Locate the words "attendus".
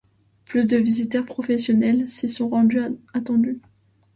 3.13-3.61